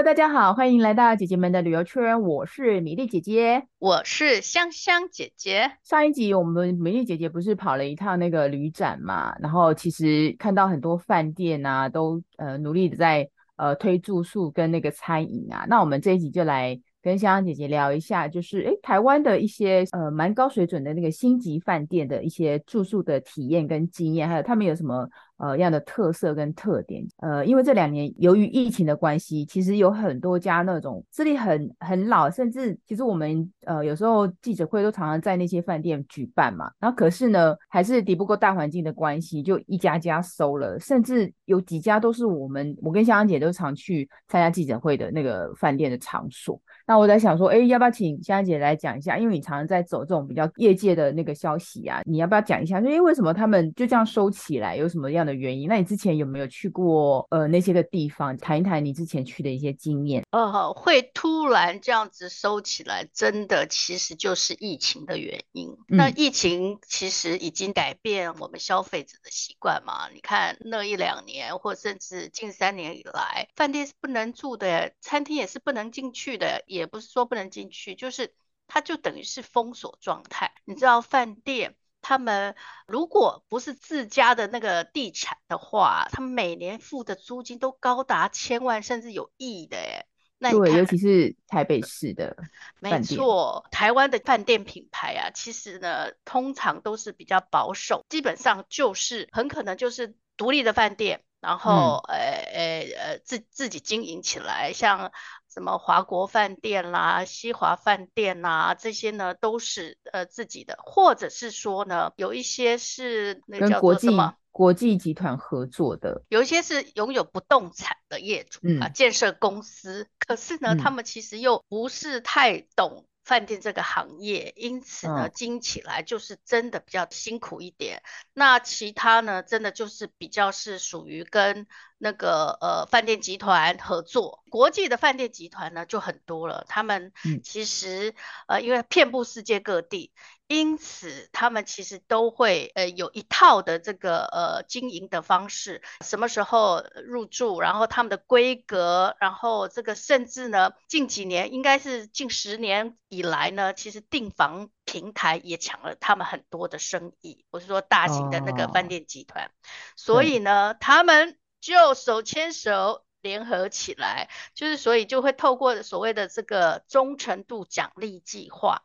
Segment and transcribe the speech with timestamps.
[0.00, 2.22] Hello，大家好，欢迎来到姐姐们的旅游圈。
[2.22, 5.72] 我是米粒姐姐，我是香香姐姐。
[5.82, 9.36] 上一集我们米粒姐姐不是跑了一趟那个旅展嘛？
[9.40, 15.66] 然后其实看到很多饭店啊，都呃努力的在呃推住宿跟那个餐饮啊。
[15.68, 25.06] 那我们这一集就来跟香香姐姐聊一下，就是诶台湾的一些呃蛮高水准的那个星级饭店的一些住宿的体验跟经验，还有他们有什么。
[25.40, 46.60] 呃，样的特色跟特点，呃，因为这两年由于疫情的关系，其实有很多家那种资历很很老，甚至其实我们呃有时候记者会都常常在那些饭店举办嘛，然后可是呢，还是敌不过大环境的关系，就一家家收了，甚至有几家都是我们我跟香香姐都常去参加记者会的那个饭店的场所。
[46.90, 49.16] 那我在想说，哎，要不要请香香姐来讲一下？
[49.16, 52.80] 因为你常常在走这种比较业界的那个消息啊，你要不要讲一下？
[52.80, 54.76] 说，哎，为什么他们就这样收起来？
[54.76, 55.30] 有什么样的？
[55.30, 55.68] 的原因？
[55.68, 58.36] 那你之前有没有去过呃那些个地方？
[58.38, 60.24] 谈一谈你之前去的一些经验。
[60.32, 65.68] 呃，会突然这样子收起来，真的其实就是疫情的原因。
[65.88, 70.08] 嗯、那疫情其实已经改变我们消费者的习惯嘛？
[70.12, 78.34] 你看那一两年，或甚至近三年以来，饭店是不能住的，餐厅也是不能进去的，也不是说不能进去，就是
[78.66, 80.52] 它就等于是封锁状态。
[80.64, 81.76] 你知道饭店？
[82.02, 82.56] 他们
[82.86, 90.06] 如果不是自家的那个地产的话，他们每年付的租金都高达千万甚至有亿的耶。
[90.38, 92.34] 那对，尤其是台北市的。
[92.80, 105.12] 没错，台湾的饭店品牌啊，其实呢，通常都是比较保守，基本上就是很可能就是独立的饭店，然后呃呃呃自自己经营起来，像。
[105.52, 114.26] 什么华国饭店啦、西华饭店啦，这些呢都是呃自己的，或者是说呢，有一些是那叫做什么？
[114.26, 123.06] 跟国际国际集团合作的，有一些是拥有不动产的业主、嗯、啊，建设公司，可是呢，嗯、他们其实又不是太懂。
[123.24, 127.98] 饭店这个行业，因此呢，经起来就是真的比较辛苦一点。
[127.98, 128.04] 嗯、
[128.34, 131.66] 那其他呢，真的就是比较是属于跟
[131.98, 136.64] 那个呃饭店集团合作，国际的饭店集团呢就很多了。
[136.68, 137.12] 他们
[137.44, 138.14] 其实、嗯、
[138.48, 140.12] 呃，因为遍布世界各地。
[140.52, 157.44] 因此，他们其实都会呃有一套的这个呃经营的方式，什么时候入住，然后他们的规格，然后这个甚至呢，近几年应该是近十年以来呢，其实订房平台也抢了他们很多的生意。
[157.52, 159.50] 我是说大型的那个饭店集团，哦、
[159.94, 168.82] 所以呢，他们就手牵手联合起来，就是所以就会透过所谓的这个忠诚度奖励计划。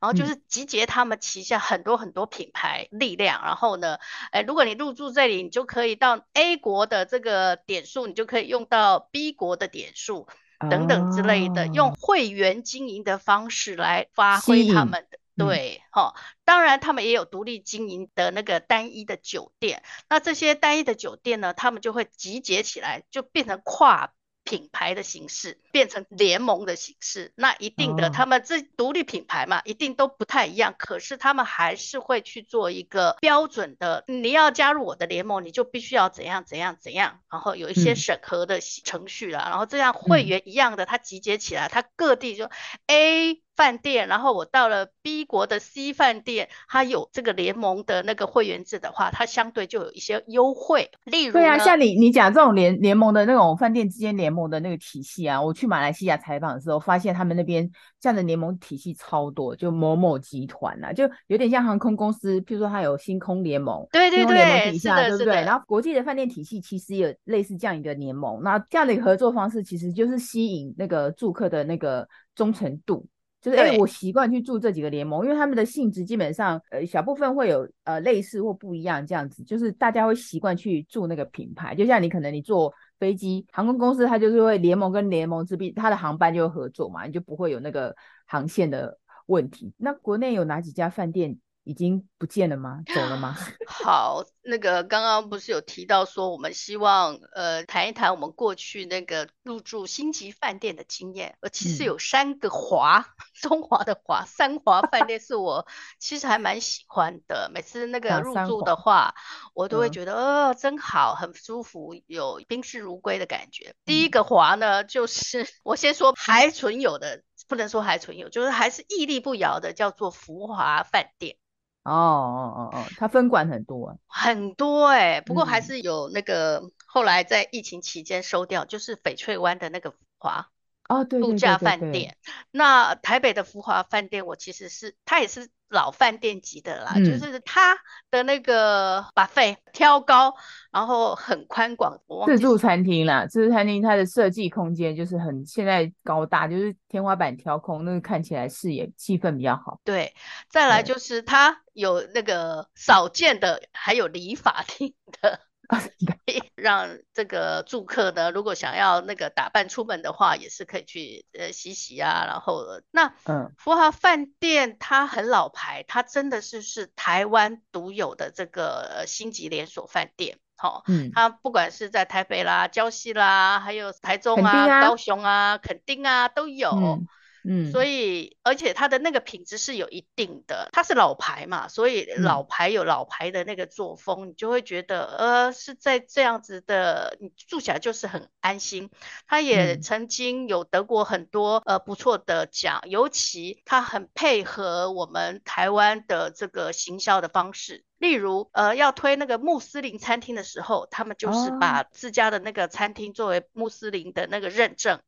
[0.00, 3.98] 然后就是集结他们旗下很多很多品牌力量，嗯、然后呢，
[4.30, 10.28] 哎，如果你入住这里，你就可以到 A 国的这个点数，你就可以用到 B 国的点数
[10.70, 15.18] 等等之类的，哦、用会员经营的方式来发挥他们的。
[15.34, 24.12] 对，哈、嗯，当然他们也有独立经营的那个单一的酒店，那这些单一的酒店呢，他们就会集结起来，就变成跨。
[24.44, 30.74] 品牌的形式变成联盟的形式，那一定的，他们这独立品牌嘛，一定都不太一样。
[30.78, 42.50] 可是他们还是会去做一个标准的，你要加入我的联盟，你就必须要怎样怎样怎样，然后有一些审核的程序了，然后这样会员一样的，它集结起来，它各地就
[42.86, 43.42] A。
[43.54, 50.90] 饭店，然后我到了 B 国的 C 饭店，它有这个联盟的那个会员制的话，它相对就有一些优惠。
[51.04, 57.70] 例如，对啊，像你你讲这种联联盟的那种饭店之间联盟的那个体系啊，我去马来西亚采访的时候，发现他们那边
[58.00, 65.34] 这样的联盟体系超多，就某某集团啊，就有点像航空公司，譬如说它有星空联盟，对对对，联盟底下对不对？
[65.44, 73.06] 然后国际的饭店体系其实也有类似这样一个联盟，那这样的一个合作方式，其实就是吸引那个住客的那个忠诚度。
[73.42, 81.74] 就是哎，我习惯去住这几个联盟，因为他们的性质基本上，呃，小部分会有呃类似或不一样这样子，就是大家会习惯去住那个品牌。
[81.74, 87.94] 就像你可能你坐飞机，航空公司它就是会联盟跟联盟之间，它的航班就会合作嘛，你就不会有那个
[88.26, 88.96] 航线的
[89.26, 89.74] 问题。
[89.76, 91.36] 那国内有哪几家饭店？
[91.64, 92.80] 已经不见了吗？
[92.92, 93.36] 走了吗？
[93.68, 101.36] 好，那个刚刚不是有提到说，我们希望呃谈一谈我们过去那个入住星级饭店的经验。
[101.40, 103.06] 呃，其实有三个华，
[103.40, 105.66] 中华的华，三华饭店是我
[106.00, 107.50] 其实还蛮喜欢的。
[107.54, 109.14] 每次那个入住的话，
[109.54, 113.74] 我都会觉得哦，真好，很舒服，有宾至如归的感觉。
[113.84, 121.36] 第一个华呢，就是 我先说还存有的，不能说还存有，就是还是屹立不摇的，叫做福华饭店。
[121.84, 130.48] 哦哦哦哦，他分管很多啊，很多哎、欸，不过还是有那个、嗯、后来在疫情期间收掉，就是翡翠湾的那个福华
[130.92, 132.16] 哦，对，度假饭店。
[132.50, 135.48] 那台北的福华饭店，我其实是它也是。
[135.72, 137.74] 老饭店级的啦，嗯、就是它
[138.10, 140.34] 的那个 buffet 挑高，
[140.70, 141.98] 然后很宽广。
[142.26, 149.80] 自助餐厅啦，自助餐厅它的设计空间就是很现在高大，就是天花板挑空，那个看起来视野气氛比较好。
[149.82, 150.12] 对，
[150.50, 154.92] 再来就是它有那个少见的，还有理发厅
[155.22, 155.40] 的。
[156.54, 162.24] 让这个住客呢，如果想要那个打扮出门的话，也是可以去呃洗洗啊。
[162.26, 170.38] 然后那嗯，福华饭店它很老牌，它真的是是台湾独有的这个星级连锁饭店。
[170.56, 176.70] 好、哦，嗯，它不管是在台北啦、礁溪啦，还有台中啊、啊高雄啊、垦丁啊都有。
[176.70, 177.06] 嗯
[177.44, 188.90] 嗯，所以而且它的那个品质是有一定的，它是老牌嘛，所以老牌有老牌的那个作风，嗯、你就会觉得呃是在这样子的，你住起来就是很安心。
[189.26, 205.00] 它也曾经有得过很多呃不错的奖，尤其它很配合我们台湾的这个行销的方式，例如呃要推那个穆斯林餐厅的时候，他们就是把自家的那个餐厅作为穆斯林的那个认证。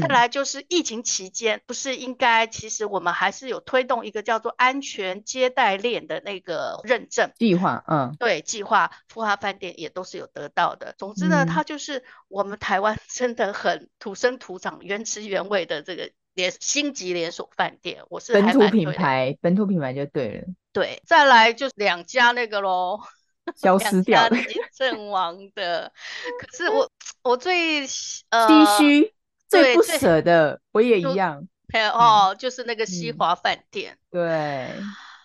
[0.00, 10.94] 再来就是疫情期间，不是应该其实我们还是有推动一个叫做安全接待链的那个认证计划，嗯，对，计划富华饭店也都是有得到的。
[10.98, 20.44] 总之呢，它就是我们台湾 真的很土生土长、原汁原味的这个连星级连锁饭店，我是本土品牌，本土品牌就对了。
[20.72, 23.00] 对，再来就是两家那个喽，
[23.56, 24.36] 消失掉了，
[24.76, 25.92] 阵亡的。
[26.38, 26.90] 可是我
[27.24, 27.80] 我最
[28.28, 29.14] 呃唏嘘。
[29.48, 31.48] 最不舍的，我也一样。
[31.92, 33.98] 哦，就是那个西华饭店。
[34.10, 34.74] 嗯、对，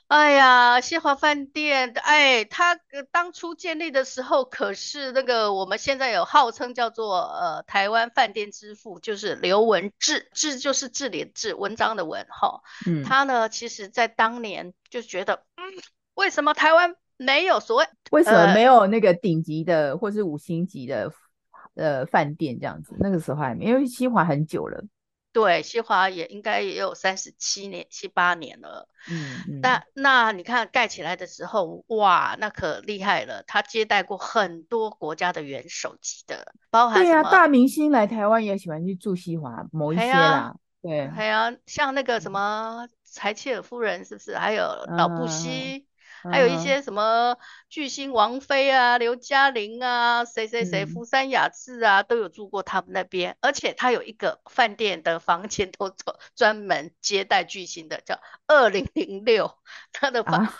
[0.07, 2.77] 哎呀，西华饭店，哎，它
[3.11, 12.61] 当初建立的时候，可是那个我们现在有号称叫做呃台湾饭店之父，就是刘文治，治就是治理的治，文章的文哈。
[12.85, 15.63] 嗯，他呢，其实在当年就觉得，嗯，
[16.15, 17.85] 为什么台湾没有所谓？
[18.11, 21.09] 为什么没有那个顶级的、呃、或是五星级的？
[21.75, 24.83] 呃，饭店这样子，那个时候还没，因为西华很久了，
[25.31, 28.87] 对，西华也应该也有三十七年、七八年了。
[29.09, 44.37] 嗯，嗯，那那你看盖起来的时候，哇，那可厉害了，他接待过很多国家的元首级的，包含对呀、啊，大明星来台湾也喜欢去住西华，某一些啦，对，还有、啊、像那个什么柴契尔夫人，是不是？
[44.37, 44.63] 还有
[44.95, 45.87] 老布希。
[46.23, 47.37] 嗯还有一些什么
[47.69, 53.35] 巨星王菲啊、刘嘉玲啊、谁谁谁、福山雅治啊，都有住过他们那边。
[53.41, 59.57] 而且他有一个饭店的房间都专专门接待巨星的，叫二零零六，
[59.91, 60.53] 他的房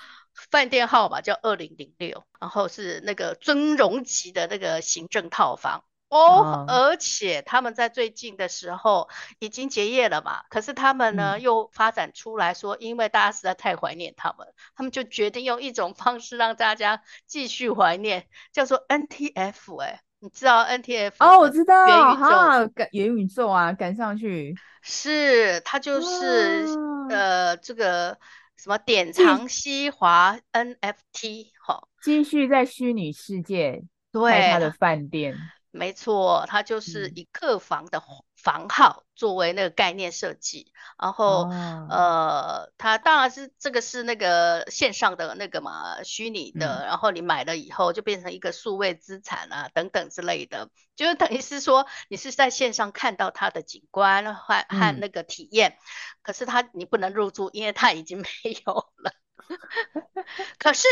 [0.51, 5.86] 饭店号码叫二零零六，然后是那个尊荣级的那个行政套房。
[6.13, 19.86] 哦，而且他们在最近的时候已经结业了嘛，可是他们呢、嗯、又发展出来说，因为大家实在太怀念他们，他们就决定用一种 方式让大家继续怀念，叫做 NTF、欸。
[19.86, 21.13] 哎，你知道 NTF？
[21.17, 24.55] 哦，我知道，元宇宙，赶元宇宙啊，赶上去。
[24.84, 28.20] 是，它就是、哦、呃这个
[28.55, 35.36] 什么典藏西华 NFT 哈，继续在虚拟世界开他的饭店。
[35.75, 38.03] 没错，它就是以客房的
[38.36, 55.82] 房号作为那个概念设计，嗯、然后、哦、呃，它当然是这个是那个线上的那个嘛，虚拟的，嗯、然后你买了以后就变成一个数位资产啊，等等之类的，就是等于是说你是在线上看到它的景观和和那个体验，嗯、
[56.22, 58.27] 可是它你不能入住，因为它已经没
[58.68, 59.12] 有了。
[60.60, 60.88] 可是，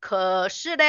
[0.00, 0.84] 可是呢？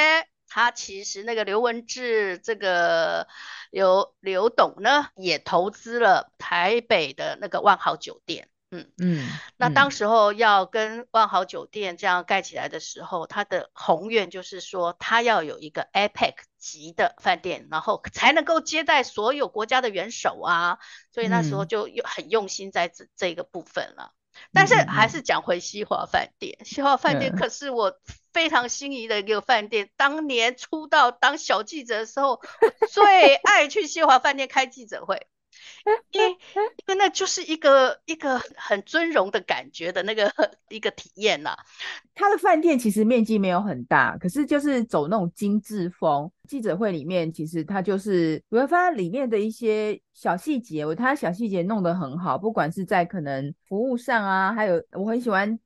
[0.50, 3.28] 他其实那个刘文志，这个
[3.70, 8.48] 刘刘董呢，也投资了台北的那个万豪酒店。
[8.72, 20.78] 嗯嗯，那当时候要跟万豪酒店这样盖起来的时候，他的宏愿就是说，他要有一个 APEC 级的饭店，然后才能够接待所有国家的元首啊。
[21.12, 24.12] 所以那时候就很用心在这这个部分了。
[24.52, 27.94] 但是还是讲回西华饭店，嗯、西华饭店可是我
[28.32, 29.86] 非常心仪的一个饭店。
[29.86, 35.26] 嗯、当年出道当小记者的时候，我最爱去西华饭店开记者会。
[36.12, 36.36] 因为因
[36.88, 40.32] 为那就是一个一个很尊荣的感觉的那个
[40.68, 41.56] 一个体验呐、
[42.14, 46.30] 他的饭店其实面积没有很大，可是就是走那种精致风。
[46.48, 55.58] 记者会里面其实他就是，我会发现里面的一些小细节，我他小细节弄得很好，不管是在可能服务上啊，还有我很喜欢。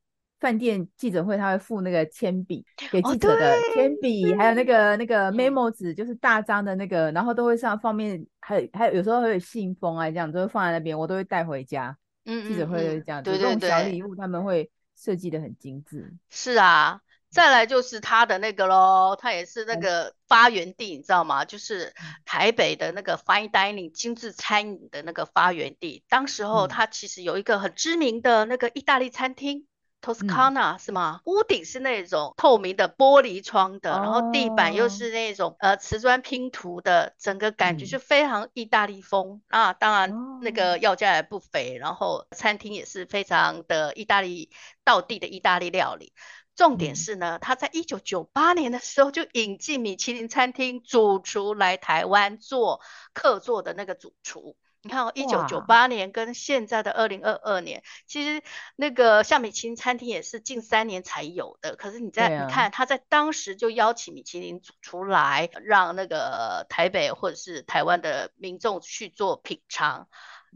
[0.45, 11.97] 饭店记者会，他会附那个铅笔给记者的铅笔，还有那个那个 memo 纸，就是大张的那个，然后都会上方面，还有还有有时候会有信封啊，这样都会放在那边，我都会带回家。
[12.27, 16.13] 嗯，记者会就是这样，这种小礼物他们会设计的很精致。
[16.29, 21.47] 是啊，再来就是他的那个喽，他也是那个发源地，你知道吗？
[21.47, 21.95] 就是
[22.27, 26.05] 台北的那个 fine dining 精致餐饮的那个发源地。
[26.11, 29.67] 当时候他其实有一个很知名的那个意大利餐厅。
[30.05, 31.21] Toscana、嗯、是吗？
[31.25, 39.73] 屋顶是那种透明的玻璃窗的，哦、然后地板又是那种呃瓷砖拼图的，整个感觉是非常意大利风、嗯、啊。
[39.73, 44.51] 当然那个要价也不菲，然后餐厅也是非常的意大利
[44.85, 46.13] 道地的意大利料理。
[46.55, 52.81] 重点是呢，他在一九九八年的时候就引进米其林餐厅主厨来台湾做
[53.13, 54.57] 客座的那个主厨。
[54.85, 58.43] 你看哦，一九九八年跟现在的二零二二年，其实
[58.77, 61.75] 那个像米其林餐厅也是近三年才有的。
[61.75, 70.07] 可是你在、啊、你看，他在当时就邀请米其林出来，让那个台北或者是台湾的民众去做品尝。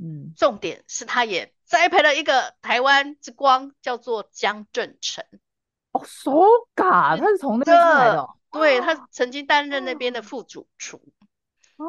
[0.00, 5.24] 嗯，重点是他也栽培了一个台湾之光，叫做江振成。
[5.92, 6.30] 哦，so
[6.76, 8.36] ga，他是从那边来的、哦。
[8.52, 11.00] 对，他曾经担任那边的副主厨。
[11.78, 11.86] 哦，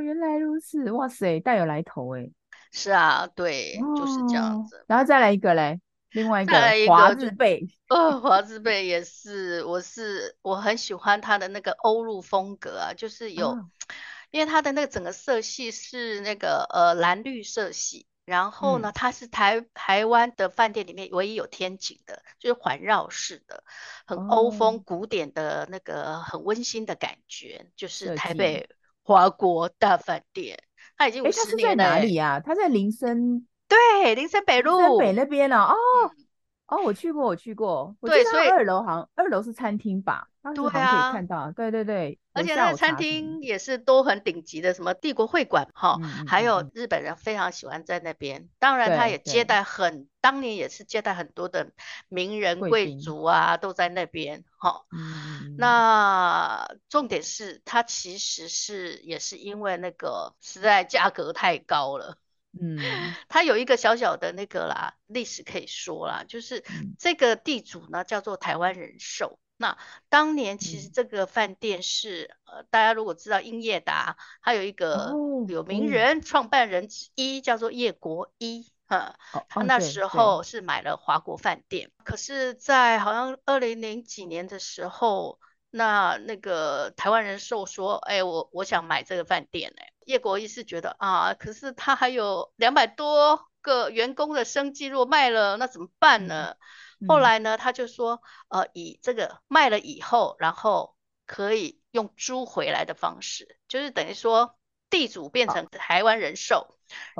[0.00, 2.28] 原来如此，哇塞，大有来头哎！
[2.72, 4.84] 是啊，对，哦、就是这样子。
[4.86, 6.54] 然后再来一个嘞，另外一个
[6.86, 13.70] 华字辈， 哦，华字辈也是，我是我很喜欢他的那个欧陆风格啊，就是有，哦、
[14.30, 23.64] 因为他的那个整个色系是那个呃蓝绿色系，然后呢，它、嗯、是台台湾的饭店里面唯一有天井的，就是环绕式的，
[24.06, 28.68] 很欧风古典的那个很温馨的感觉，哦、就是台北。
[29.06, 30.58] 华国大饭店，
[30.98, 31.84] 它已经五十年了。
[31.84, 32.40] 欸、他是在哪里啊？
[32.40, 35.72] 他在林森，对，林森北路，林森北那边了、啊？
[35.72, 36.25] 哦、嗯、
[36.68, 37.94] 哦，我去过，我去过。
[38.00, 40.28] 对，所以二楼好像二楼是餐厅吧？
[40.54, 41.50] 对啊，可以看到。
[41.52, 48.48] 对对对，而且那个餐厅也是都很顶级的，什么帝国会馆哈，嗯、还有日本人非常喜欢在那边。
[48.58, 51.72] 当然，他也接待很，当年也是接待很多的
[52.08, 54.82] 名人贵族啊，都在那边哈。
[54.92, 62.18] 嗯那重点是，它其实是也是因为那个实在价格太高了，
[62.60, 62.78] 嗯，
[63.28, 66.64] 它有一个小小的那个啦历史可以说啦，就是
[66.98, 69.38] 这个地主呢叫做台湾人寿。
[69.58, 69.78] 那
[70.10, 75.12] 当年其实这个饭店是、嗯、呃，大家如果知道英业达，还有一个
[75.48, 78.70] 有名人创办人之一叫做叶国一。
[78.88, 79.12] 嗯，
[79.48, 80.44] 他那时候。
[80.44, 96.56] 是买了华国饭店，可是，在好像二零零几年的时候，那那个台湾人寿说，哎，我我想买这个饭店，哎，叶国一是觉得啊，可是他还有两百多个员工的生计，如果卖了，那怎么办呢？
[97.00, 100.96] 嗯、后来呢，他就说，呃，以这个卖了以后，然后
[101.26, 104.56] 可以用租回来的方式，就是等于说
[104.88, 106.75] 地主变成台湾人寿。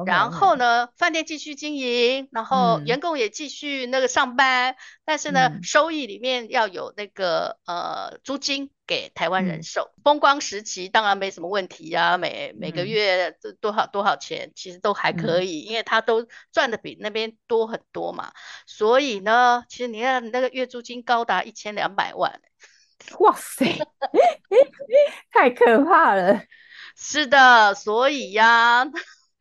[0.07, 9.91] 然后呢，饭店继续经营，然后员工也继续那个上班，嗯、但是呢，嗯、收益里面要有那个呃租金给台湾人寿。
[9.97, 18.33] 嗯、风光时期当然没什么问题呀、啊，每每个月多少多少钱，其实都还可以，嗯、因为他都赚的比那边多很多嘛。
[18.67, 22.41] 所以呢，其实你看那个月租金高达一千两百万，
[23.19, 23.65] 哇塞，
[25.33, 26.43] 太可怕了。
[26.99, 28.87] 是的，所以呀。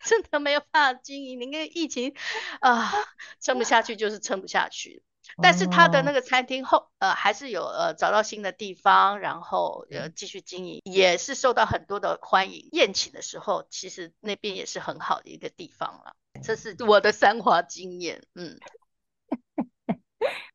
[0.06, 2.14] 真的没有办法经营，你看疫情
[2.62, 2.94] 啊，
[3.42, 5.04] 撑不下去就是撑不下去。
[5.42, 12.70] 但是他的那个餐厅后呃还是有呃找到新的地方，然后呃继续经营，也是受到很多的欢迎。
[12.72, 16.16] 宴请的时候，其实那边也是很好的一个地方了。
[16.44, 18.60] 这是我的三华经验，嗯。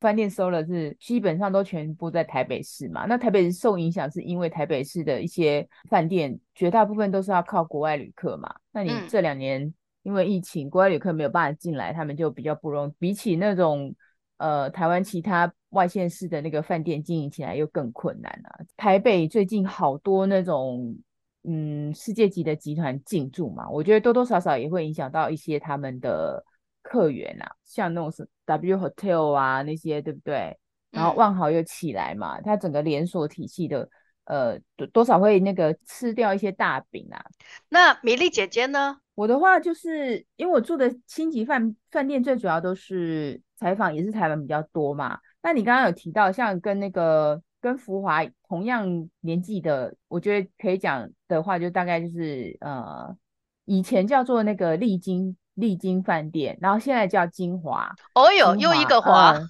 [0.01, 3.07] 饭店收了是基本上都全部在台北市嘛？
[3.07, 8.55] 那台北市受影响是因为台北市的一些饭店绝大部分都是要靠国外旅客嘛？
[8.73, 9.73] 那你这两年
[10.03, 12.93] 因为疫情，国外旅客没有办法进来，他们就比较不容易。
[12.99, 13.95] 比起那种
[14.39, 18.61] 呃台湾其他外县市的那个饭店经营起来又更困难啊。
[18.77, 20.97] 台北最近好多那种
[21.45, 26.45] 嗯世界级的集团进驻嘛，我觉得多多少少也会影响到一些他们的。
[26.83, 30.59] 客源啊，像那种是 W Hotel 啊那些，对不对？
[30.91, 33.89] 然后万豪又起来嘛，嗯、它整个连锁体系的，
[34.25, 37.25] 呃，多多少会那个吃掉一些大饼啊。
[37.69, 38.99] 那米粒姐姐呢？
[39.15, 45.19] 我的话就是因为我住的星级饭饭店，最主要都是采访，也是台湾比较多嘛。
[45.43, 53.17] 那你刚刚有提到，像跟那个跟福华同样年纪的，我觉得可以讲的话，就大概就是呃，
[53.65, 57.95] 以前叫做那个丽晶丽晶饭店，然后现在叫金华。
[58.15, 59.33] 哦哟，又一个华。
[59.33, 59.49] 呃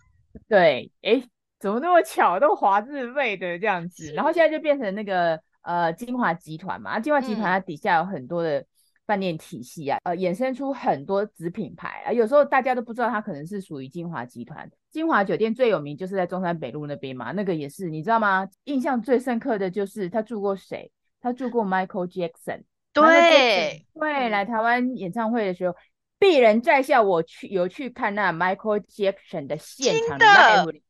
[0.49, 1.21] 对，哎，
[1.59, 8.64] 怎么那么巧，都华字辈的这样子，然后现在就变成那个呃金华集团嘛，金华集团它底下有很多的
[9.07, 14.71] 饭店体系啊，嗯、呃，衍生出很多子品牌啊，有时候大家都不知道它可能是属于金华集团。
[14.92, 18.49] 金华酒店最有名就是在中山北路那边嘛，那个也是，你知道吗？
[18.64, 20.92] 印象最深刻的就是他住过谁？
[21.21, 25.75] 他住过 Michael Jackson，对，对，来台湾演唱会的时候。
[26.20, 30.26] 鄙人在下，我去有去看那 Michael Jackson 的现场的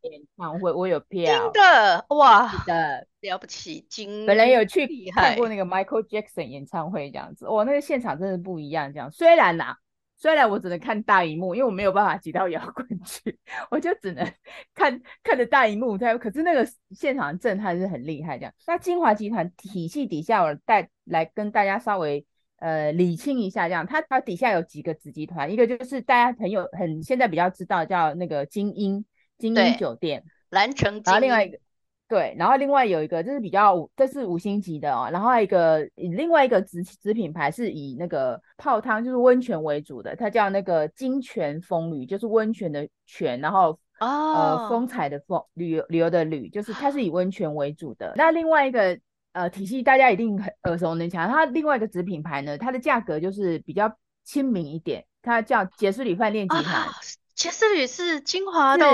[0.00, 1.25] 演唱会，我有票。
[1.25, 8.92] 真的哇，的了不起，金本人有去看过那个 Michael Jackson 演唱会，这样子，哇，那个现场真的不一样。
[8.92, 9.76] 这样，虽然呐、啊，
[10.16, 13.38] 虽然我只能看大荧幕，因为我没有办法挤到摇滚区，
[13.70, 14.28] 我就只能
[14.75, 15.96] 看看着大荧幕。
[15.96, 18.37] 在可是那个现场震撼是很厉害。
[18.37, 22.26] 这样，那金华集团体系底下，我带来跟大家稍微。
[22.61, 29.02] 呃，理清一下，这样，它它底下有几个子集团，一个就是大家很有很现在比较知道叫那个精英
[29.38, 31.59] 精英酒店，蓝城，然后另外一个
[32.07, 48.12] 对，然后另外有一个就是比较这是五星级的哦，然后还有一个另外一个子子品牌是以那个泡汤就是温泉为主的，它叫那个金泉风旅，就是温泉的泉，然后、哦、呃风采的风旅游旅游的旅，就是它是以温泉为主的。
[48.17, 49.00] 那另外一个。
[49.32, 51.28] 呃，体系大家一定很耳熟能详。
[51.28, 56.88] 它另外一个子品牌呢，它的价格就是比较亲民一点，它叫杰斯旅饭店集团。
[57.34, 58.84] 杰、啊、斯旅是金华的，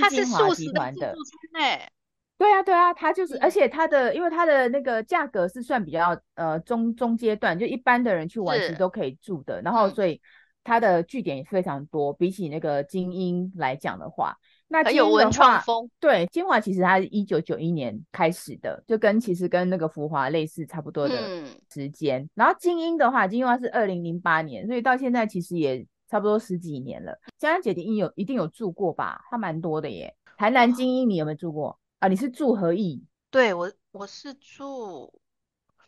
[0.00, 1.04] 它是素食的自助
[1.52, 1.90] 餐哎。
[2.38, 9.60] 对啊，对啊，它就是，而且它的，因为它的那个价格是算比较呃中中阶段，就一般的人去玩其实都可以住的。
[9.60, 10.22] 然后所以
[10.64, 14.38] 它的据点也非常多，比起那个精英来讲的话。
[14.72, 22.22] 那很有文创风，对，金华其实它是一九九一年开始的，就跟其实跟那个福华类似差不多的时间。
[22.22, 27.18] 嗯、然后精英的话，晶华是二零零八年，所以到现在其实也差不多十几年了。
[27.36, 29.20] 江江姐姐应有一定有住过吧？
[29.28, 30.14] 它蛮多的耶。
[30.38, 32.06] 台南精英你有没有住过啊？
[32.06, 33.04] 你是住和逸？
[33.28, 35.12] 对我我是住，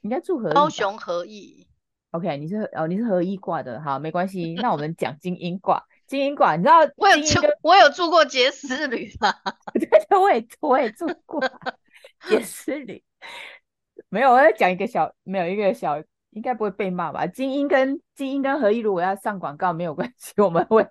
[0.01, 0.55] 应该住和逸。
[0.55, 1.65] 高雄和逸。
[2.11, 4.55] OK，你是哦，你是和逸挂的，好，没关系。
[4.55, 5.83] 那我们讲精英挂。
[6.13, 9.33] 晶英馆，你知道我有住，我有住过杰斯旅吗？
[9.73, 11.41] 对对，我也我也住过
[12.29, 13.03] 杰斯旅。
[14.11, 15.97] 没有，我要讲一个小，没有一个小，
[16.33, 17.27] 应该不会被骂吧？
[17.27, 20.87] 精英跟精英跟何意，如果要上广告没有关系， 我们会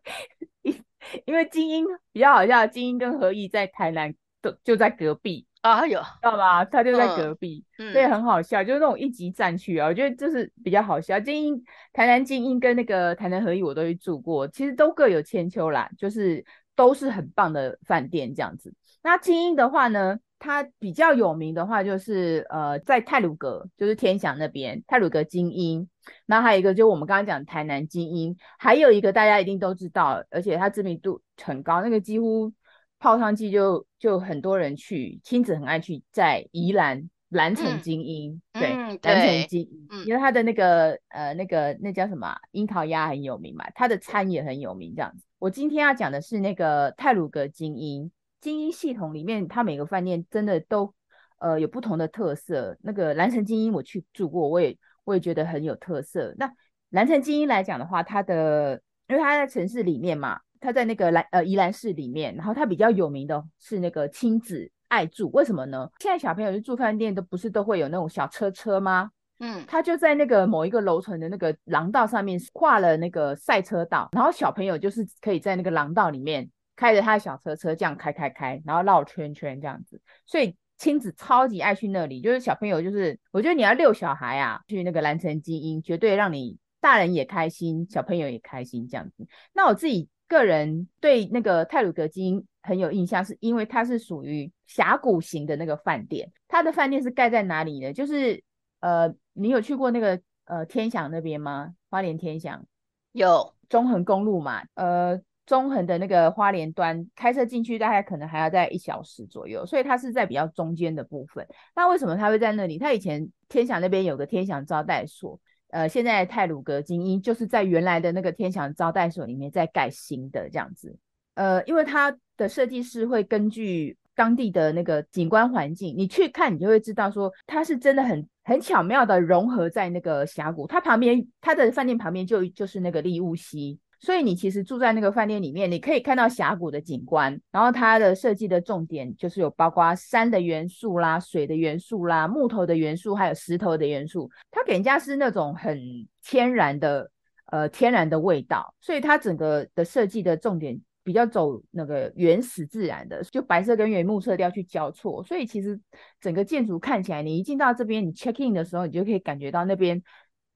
[0.64, 0.84] 因
[1.26, 5.46] 因为精英比较好笑，精英跟何意在台南都就在隔壁。
[5.62, 6.66] 啊有，知道吗？
[6.66, 9.88] 他就在隔壁，嗯、所以很好笑，就是那种一级战区啊。
[9.88, 11.20] 我觉得就是比较好笑。
[11.20, 16.44] 精英、台南精英跟那个台南合一我都去住过，其实都各有千秋啦，就是
[16.76, 18.74] 都是很棒的饭店这样子。
[19.04, 25.88] 那精英的话呢，它比较有名的话就是呃，在泰鲁阁，就是天祥那边，泰鲁阁精英。
[26.26, 32.52] 那还有一个就是我们刚刚讲台南精英，还有一个大家一定都知道，而且它知名度很高，那个几乎。
[33.02, 45.26] 泡汤季就就很多人去，亲子很爱去，在宜兰兰城精英，嗯、对，兰、嗯、城精英，嗯、因为它的那个呃那个那叫什么樱桃鸭很有名嘛，它的餐也很有名这样子。
[45.40, 50.94] 我今天要讲的是那个泰鲁格精英，精英系统里面，它每个饭店真的都
[51.40, 52.78] 呃有不同的特色。
[52.82, 56.36] 那个兰城精英我去住过，我也我也觉得很有特色。
[56.38, 56.54] 那
[56.92, 60.40] 兰城精英来讲的话，它的因为它在城市里面嘛。
[60.62, 65.90] 他在那个兰呃宜兰市里面，然后他比较有名的是那个亲子爱住，为什么呢？
[66.00, 69.10] 现在小朋友去住饭店都不是都会有那种小车车吗？
[69.40, 89.28] 嗯，他就在那个某一个楼层的那个廊道上面画了那个赛车道，然后小朋友就是可以在那个廊道里面开着他的小车车这样开开开，然后绕圈圈这样子，所以亲子超级爱去那里，就是小朋友就是我觉得你要遛小孩啊，去那个蓝城精英，绝对让你大人也开心，小朋友也开心这样子。
[89.54, 90.08] 那我自己。
[90.32, 96.32] 个人对那个泰鲁阁晶英很有印象，是因为它是属于峡谷型的那个饭店。
[96.48, 97.92] 它的饭店是盖在哪里呢？
[97.92, 98.42] 就是
[98.80, 101.74] 呃，你有去过那个呃天祥那边吗？
[101.90, 102.66] 花莲天祥
[103.12, 104.64] 有中横公路嘛？
[104.76, 111.46] 呃，中横的那个花莲端开车进去大概可能还要在一小时左右，所以它是在比较中间的部分。
[111.76, 112.78] 那为什么它会在那里？
[112.78, 115.38] 它以前天祥那边有个天祥招待所。
[115.72, 120.96] 呃，现在泰鲁格精英就是在原来的那个天祥招待所里面在盖新的这样子。
[121.36, 130.68] 呃，因为它的设计师会根据当地的那个景观环境，你去看，你就会知道说它是真的很很巧妙的融合在那个峡谷。
[130.68, 133.80] 它旁边，它的饭店旁边就就是那个立雾溪。
[134.04, 137.40] 所以你其实住在那个饭店里面，你可以看到峡谷的景观。
[137.52, 144.28] 然后它的设计的重点就是有包括山的元素啦、水的元素啦、木头的元素，还有石头的元素。
[144.50, 145.80] 它给人家是那种很
[146.24, 147.12] 天然的，
[147.52, 148.74] 呃，天然的味道。
[148.82, 155.24] 所以它整个的设计的重点比较走那个原始自然的，就白色跟原木色调去交错。
[155.24, 155.80] 所以其实
[156.20, 160.02] 整个建筑看起来，你一进到这边，你 check in 的时候，你就可以感觉到那边。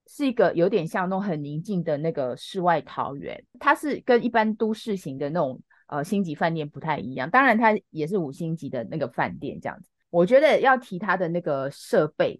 [0.08, 7.30] 是一个有点像那种很宁静的那个世外桃源，它是跟一般都市型的那种呃星级饭店不太一样。
[7.30, 9.90] 当然，它也是五星级的那个饭店这样子。
[10.12, 12.40] 我觉得要提它的那个设备，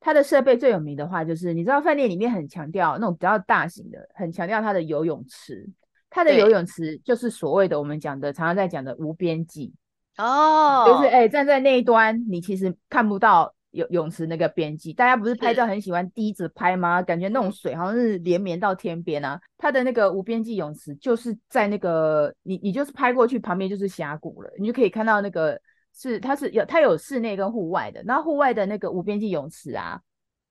[0.00, 5.68] 它的设备最有名的话就是，你知道饭店里面很强调那种比较大型的，很强调它的游泳池。
[6.10, 9.72] 它的游泳池就是所谓的我们讲的常常在讲的无边际
[10.16, 13.54] 哦，就是哎、欸、站在那一端，你其实看不到。
[13.72, 17.02] 泳泳池那个边际，大家不是拍照很喜欢低着拍吗？
[17.02, 19.40] 感觉那种水好像是连绵到天边啊。
[19.58, 25.60] 它的那个无边际泳池就是在那个你你就是拍过去旁边就是峡谷了，你就可以看到那个
[25.94, 30.00] 是它是有它有室内跟户外的，那户外的那个无边际泳池啊。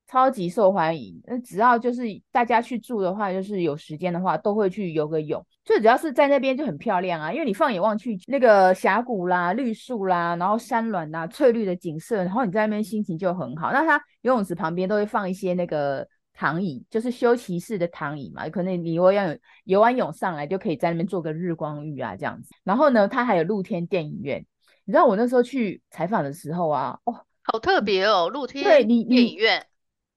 [0.09, 5.45] 超级受欢迎，那只要就是大家去住的话，就是有时间的话，都会去游个泳。
[5.63, 13.71] 最主要是在那边就很漂亮啊，因为你放眼望去，那个峡谷啦、绿树啦，然后山峦啦、翠绿的景色，然后你在那边心情就很好。
[13.71, 22.49] 那它游泳池旁边都会放一些那个躺椅，就是休息室的躺椅嘛，可能你游完游完泳上来就可以在那边做个日光浴啊这样子。
[22.63, 24.43] 然后呢，它还有露天电影院。
[24.85, 29.63] 你知道我那时候去采访的时候啊，哦，好特别哦，露天对你电影院。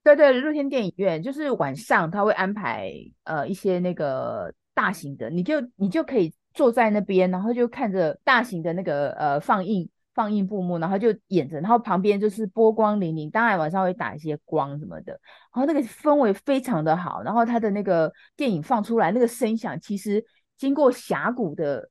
[0.03, 2.91] 对对，露天电影院就是晚上他会安排
[3.23, 15.13] 呃一些那个大型的，你就你就可以坐在那边，然后就看着大型的那个呃放映放映布幕，然后就演着，然后旁边就是波光粼粼，当然晚上会打一些光什么的，
[15.55, 20.21] 然后那个氛围非常的好，然后他的那个电影放出来那个声响，其实
[20.57, 21.89] 经过峡谷的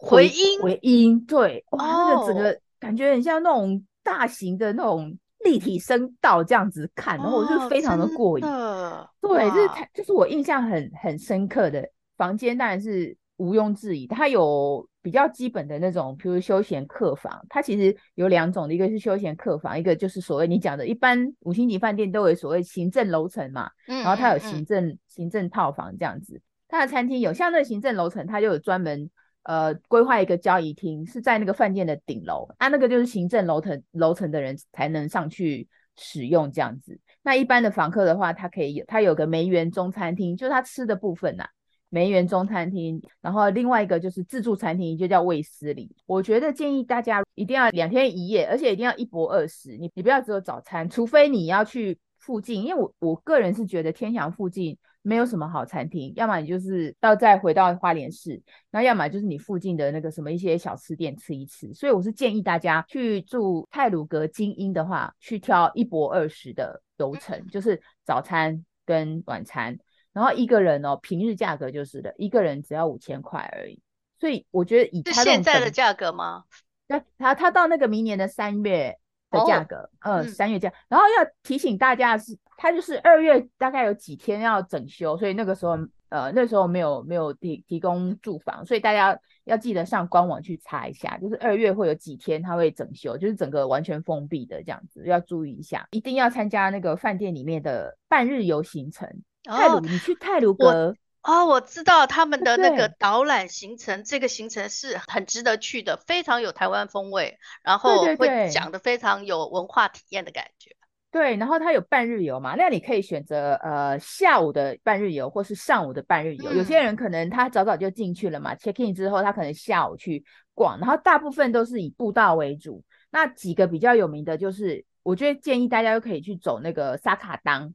[0.00, 5.16] 回，音回音，对，哇，哦，那个整个感觉很像那种大型的那种。
[5.44, 8.44] 立体声道这样子看，然后我就非常的过瘾。
[8.44, 14.06] 哦、对，这是它，就是我印象很很深刻的房间，当然是毋庸置疑。
[14.06, 26.40] 它有比较基本的那种，比如休闲客房，它其实有两种的，一个是休闲客房，一个就是所谓你讲的，一般五星级饭店都有所谓行政楼层嘛，然后它有行政行政套房这样子。
[26.68, 29.10] 它的餐厅有像那个行政楼层，它就有专门。
[29.44, 36.98] 呃，规划一个交易厅是在那个饭店的顶楼，啊，那个就是行政楼层楼层的人才能上去使用这样子。
[37.22, 41.44] 那一般的房客的话，他可以有，他有个梅园中餐厅，就是他吃的部分呐、
[41.88, 43.02] 梅园中餐厅。
[43.20, 45.92] 然后另外一个就是自助餐厅，就叫卫斯理。
[46.06, 54.78] 我觉得建议大家一定要两天一夜，而且一定要一博二食，你你不要只有早餐，除非你要去附近，因为我我个人是觉得天祥附近。
[55.02, 61.74] 没有什么好餐厅，要么你就是到再回到花莲市，那要么就是你附近的那个什么一些小吃店吃一吃。
[61.74, 69.76] 所以我是建议大家去住泰鲁阁精英的话，去挑一泊二十的游程，就是早餐跟晚餐，
[70.12, 73.80] 然后一个人哦，平日价格就是的，一个人只要五千块而已。
[74.20, 76.44] 所以我觉得以它现在的价格吗？
[76.86, 78.96] 对，他他到那个明年的三月。
[79.32, 85.76] 的价格，呃、哦，三月价、嗯，然后要提醒大家是，它就是二月大概有几天要整修，所以那个时候，
[86.10, 99.08] 呃，那时候没有没有提提供住房，所以大家要记得上官网去查一下，就是二月会有几天它会整修，就是整个完全封闭的这样子，要注意一下，一定要参加那个饭店里面的半日游行程。
[99.48, 100.94] 哦、太鲁，你去泰鲁阁。
[101.22, 110.74] 哦，我知道他们的那个导览行程，这个行程是很值得去的，非常有台湾风味，然后会讲的非常有文化体验的感觉。
[111.12, 116.50] 对，然后它有半日游嘛，那你可以选择呃下午的半日游，或是上午的半日游。
[116.50, 116.56] 嗯。
[116.56, 122.82] 有些人可能他早早就进去了嘛，check in 之后他可能下午去逛，然后大部分都是以步道为主。
[123.10, 127.74] 那几个比较有名的就是，我觉得建议大家都可以去走那个沙卡当。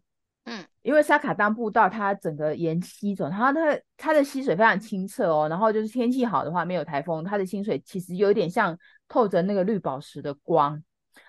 [0.49, 8.77] 嗯，因为萨卡当步道它整个沿溪走，它它它的溪水非常清澈哦，然后就是天气好的话，没有台风，它的溪水其实有点像
[9.09, 10.81] 透着那个绿宝石的光。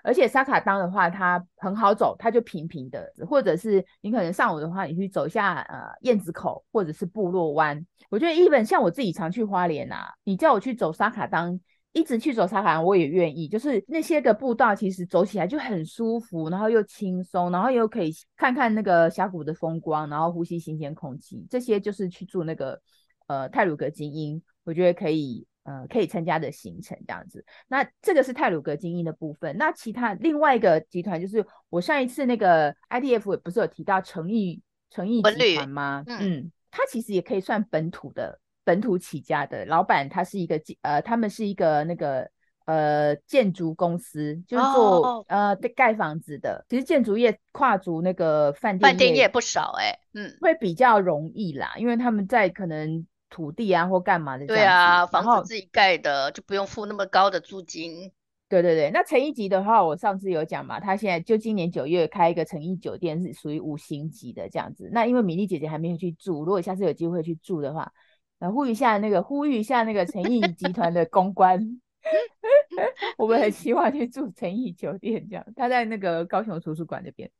[0.04, 7.84] 而且萨卡当的话，它很好走，它就平平的，或者是你可能上午的话，你去走一下呃燕子口或者是部落湾。
[8.10, 11.58] 我觉得一本像我自己常去花莲啊，你叫我去走萨卡当，
[11.92, 13.48] 一直去走茶盘，我也愿意。
[13.48, 21.46] 就是那些个步道，其实走起来就很舒服，然后又轻松，然后又可以看看那个峡谷的风光，然后呼吸新鲜空气。
[21.50, 22.80] 这些就是去住那个
[23.26, 27.44] 呃泰鲁格精英，我觉得可以呃可以参加的行程这样子。
[27.66, 29.56] 那这个是泰鲁格精英的部分。
[29.56, 36.04] 那其他另外一个集团就是我上一次那个 IDF 不是有提到诚毅诚毅集团吗？
[36.06, 38.38] 嗯，嗯，它其实也可以算本土的。
[38.68, 42.30] 本土起家的老板，他是一个呃，他们是一个那个
[42.66, 45.26] 呃建筑公司，就是做、oh.
[45.26, 46.62] 呃盖房子的。
[46.68, 54.46] 其实建筑业跨足那个饭店，饭店业不少哎、欸，嗯，会比较容易啦，因为他们在可能土地啊或干嘛的。
[54.46, 58.12] 对啊，房子自己盖的就不用付那么高的租金。
[58.50, 64.90] 对对对，那诚毅级的话，我上次有讲嘛，他现在就今年九月开一个诚毅酒店，是属于五星级的这样子。
[64.92, 67.90] 那因为米粒姐姐还没有去住，如果下次有机会去住的话。
[68.38, 71.80] 来呼吁一下那个，呼吁一下那个诚毅集团的公关，
[73.18, 75.44] 我们很希望去住诚毅酒店，这样。
[75.56, 77.30] 他在那个高雄图书馆这边，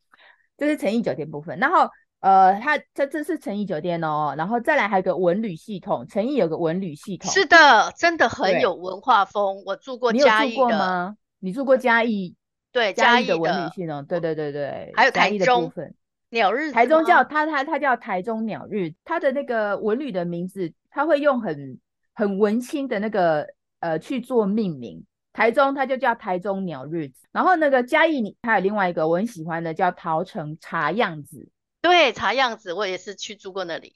[0.56, 1.58] 这是诚毅酒店部分。
[1.58, 1.88] 然后，
[2.20, 9.62] 呃，他这这是诚毅酒店哦，然后再来还有个文旅系统，诚毅有个文旅系统，是的，真的很有文化风。
[9.64, 11.16] 我住过嘉义的，你住过吗？
[11.38, 12.34] 你住过嘉义？
[12.72, 15.94] 对，嘉义的文旅系统，对对对对，还有台中的部分。
[16.30, 21.78] 鸟日，台中叫它它它叫台中鸟日，它的那个文旅的名字，它会用很
[22.14, 23.46] 很文青的那个
[23.80, 25.04] 呃去做命名。
[25.30, 31.48] 台中它就叫台中鸟日子，然后那个嘉义它有另外一个我很喜欢的叫桃城茶样子，
[31.80, 33.94] 对，茶样子我也是去住过那里。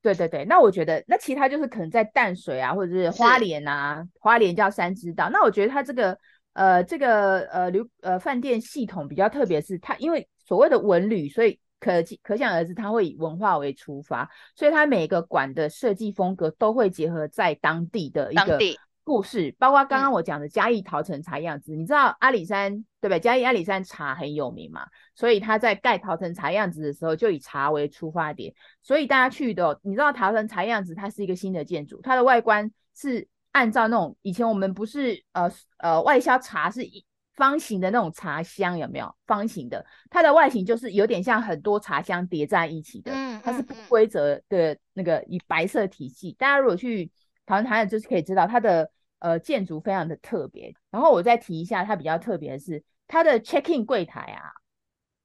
[0.00, 5.28] 对对对，那我觉得那其他就是可能在淡水啊，或者是花莲啊，花莲叫三之岛。
[5.28, 6.18] 那我觉得它这个
[6.54, 11.60] 呃这个呃旅呃饭店系统比较特别，是它因为所谓的文旅，所以。
[11.80, 18.58] 可可想而知，它会以文化为出发，所以它每个馆的设计风格都会结合在当地的一个
[19.04, 21.74] 故事，包括刚刚我讲的嘉义桃城茶样子。
[21.74, 23.20] 嗯、你知道阿里山对不对？
[23.20, 28.52] 嘉义阿里山茶很有名嘛，所以他在盖桃城茶样子的时候，就以茶为出发点。
[28.82, 37.04] 所以大家去的，你知道桃城茶样子，它是一个新的建筑，它的外观是按照那种以前我们不是呃呃外销茶是一。
[37.38, 39.14] 方形的那种茶香有没有？
[39.24, 46.32] 方形的，它的外形就是有点像很多茶香叠在一起的，嗯，它是不规则的那个以白色体系。
[46.32, 47.08] 大家如果去
[47.46, 50.74] 桃园台，就是可以知道它的呃建筑非常的特别。
[50.90, 54.50] 然后我再提一下，它比较特别的是它的 check in 柜台啊，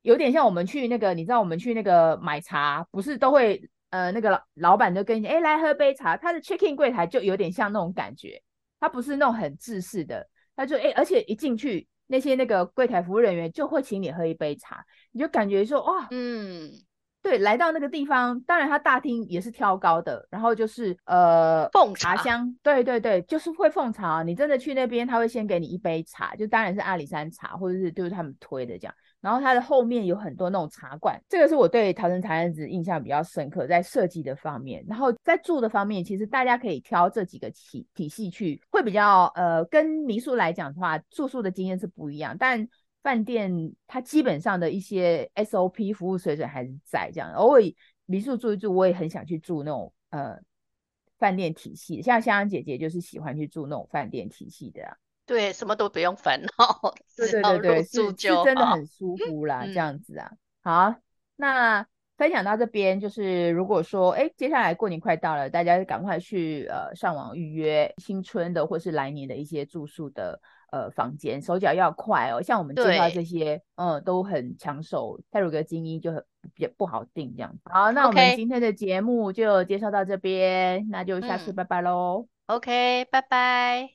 [0.04, 8.39] 有点像我们去那个，你知道我们去那个买茶，不是都会呃那个老老板就跟你哎来喝杯茶，它的 check in 柜台就有点像那种感觉，
[8.80, 11.88] 它不是那种很制式的，它就哎而且一进去。
[12.07, 16.71] 那些那个柜台服务人员就会请你喝一杯茶，你就感觉说哇，嗯，
[17.21, 24.21] 对，来到那个地方，当然它大厅也是挑高的，然后就是呃奉茶香，对对对，就是会奉茶。
[24.23, 28.93] 你真的去那边，他会先给你一杯茶，就当然是阿里山茶，或者是就是他们推的这样。
[29.23, 34.83] 然后它的后面有很多那种茶馆，这个是我对桃城茶样子印象比较深刻，在设计的方面。
[34.86, 42.36] 然后在住的方面，其实大家可以挑这几个体体系去，会比较呃，跟民宿来讲的话，住宿的经验是不一样。
[42.38, 42.67] 但
[43.01, 43.49] 饭店
[43.88, 47.31] 它基本上的一些 SOP 服务水准还是在这样。
[47.36, 47.62] 偶尔
[48.05, 50.38] 民宿住一住，我也很想去住那种呃
[51.17, 54.97] 饭店体系，像香香姐姐就是喜欢去住那种饭店体系的。
[55.25, 60.31] 对，什么都不用烦恼，对对对对，是是真的很舒服啦，嗯、这样子啊。
[60.63, 60.95] 好，
[61.36, 61.86] 那
[62.17, 70.39] 分享到这边，就是如果说，哎，接下来过年快到了，大家赶快去呃上网预约新春的或是来年的一些住宿的
[70.71, 72.41] 呃房间，手脚要快哦。
[72.41, 76.23] 像我们介绍这些，嗯，都很抢手，泰鲁阁精英就很
[76.57, 77.62] 也不好定这样子。
[77.65, 82.27] 好，那我们今天的节目就介绍到这边.那就下次拜拜喽。
[82.47, 83.89] OK，拜拜。